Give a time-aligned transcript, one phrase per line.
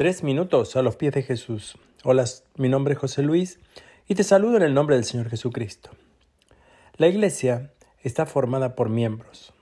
[0.00, 1.76] Tres minutos a los pies de Jesús.
[2.04, 2.24] Hola,
[2.56, 3.60] mi nombre es José Luis
[4.08, 5.90] y te saludo en el nombre del Señor Jesucristo.
[6.96, 9.52] La iglesia está formada por miembros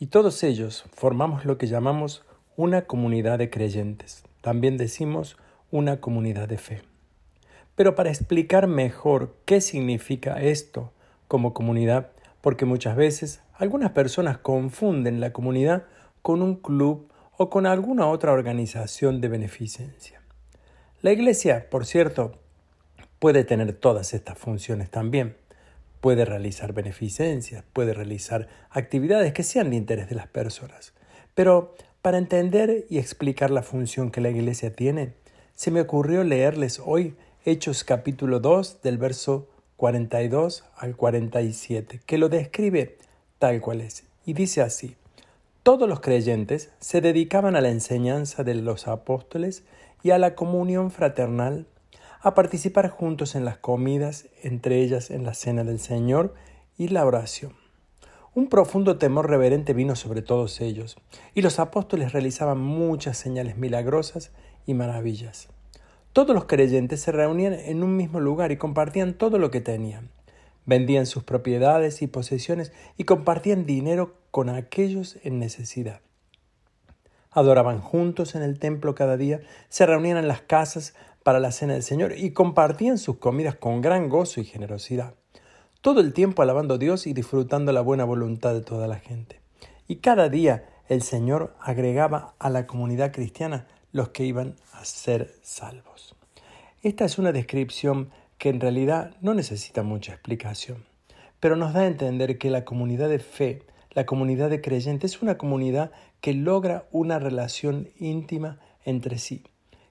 [0.00, 2.24] y todos ellos formamos lo que llamamos
[2.56, 4.24] una comunidad de creyentes.
[4.40, 5.36] También decimos
[5.70, 6.82] una comunidad de fe.
[7.74, 10.94] Pero para explicar mejor qué significa esto
[11.28, 15.84] como comunidad, porque muchas veces algunas personas confunden la comunidad
[16.22, 17.07] con un club
[17.38, 20.20] o con alguna otra organización de beneficencia.
[21.02, 22.32] La Iglesia, por cierto,
[23.20, 25.36] puede tener todas estas funciones también.
[26.00, 30.92] Puede realizar beneficencias, puede realizar actividades que sean de interés de las personas.
[31.36, 35.14] Pero para entender y explicar la función que la Iglesia tiene,
[35.54, 42.28] se me ocurrió leerles hoy Hechos capítulo 2 del verso 42 al 47, que lo
[42.28, 42.98] describe
[43.38, 44.02] tal cual es.
[44.26, 44.96] Y dice así,
[45.68, 49.64] todos los creyentes se dedicaban a la enseñanza de los apóstoles
[50.02, 51.66] y a la comunión fraternal,
[52.22, 56.32] a participar juntos en las comidas, entre ellas en la cena del Señor
[56.78, 57.52] y la oración.
[58.34, 60.96] Un profundo temor reverente vino sobre todos ellos,
[61.34, 64.30] y los apóstoles realizaban muchas señales milagrosas
[64.64, 65.48] y maravillas.
[66.14, 70.08] Todos los creyentes se reunían en un mismo lugar y compartían todo lo que tenían.
[70.68, 76.02] Vendían sus propiedades y posesiones y compartían dinero con aquellos en necesidad.
[77.30, 81.72] Adoraban juntos en el templo cada día, se reunían en las casas para la cena
[81.72, 85.14] del Señor y compartían sus comidas con gran gozo y generosidad.
[85.80, 89.40] Todo el tiempo alabando a Dios y disfrutando la buena voluntad de toda la gente.
[89.86, 95.34] Y cada día el Señor agregaba a la comunidad cristiana los que iban a ser
[95.40, 96.14] salvos.
[96.82, 100.84] Esta es una descripción que en realidad no necesita mucha explicación,
[101.40, 105.22] pero nos da a entender que la comunidad de fe, la comunidad de creyentes, es
[105.22, 109.42] una comunidad que logra una relación íntima entre sí,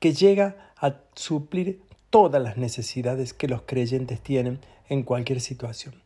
[0.00, 6.02] que llega a suplir todas las necesidades que los creyentes tienen en cualquier situación.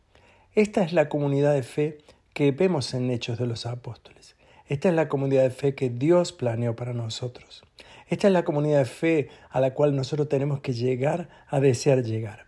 [0.55, 1.99] Esta es la comunidad de fe
[2.33, 4.37] que vemos en Hechos de los Apóstoles.
[4.73, 7.63] Esta es la comunidad de fe que Dios planeó para nosotros.
[8.07, 12.03] Esta es la comunidad de fe a la cual nosotros tenemos que llegar a desear
[12.03, 12.47] llegar.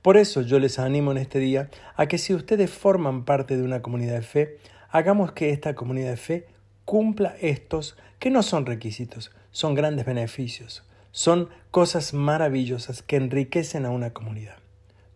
[0.00, 3.64] Por eso yo les animo en este día a que si ustedes forman parte de
[3.64, 4.58] una comunidad de fe,
[4.88, 6.46] hagamos que esta comunidad de fe
[6.84, 13.90] cumpla estos que no son requisitos, son grandes beneficios, son cosas maravillosas que enriquecen a
[13.90, 14.58] una comunidad.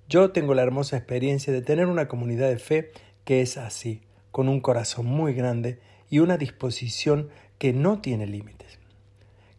[0.09, 2.91] Yo tengo la hermosa experiencia de tener una comunidad de fe
[3.25, 4.03] que es así,
[4.33, 5.79] con un corazón muy grande
[6.11, 8.79] y una disposición que no tiene límites.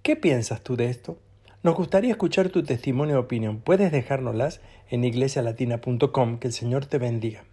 [0.01, 1.17] ¿Qué piensas tú de esto?
[1.61, 3.59] Nos gustaría escuchar tu testimonio o opinión.
[3.59, 6.39] Puedes dejárnoslas en iglesialatina.com.
[6.39, 7.43] Que el Señor te bendiga.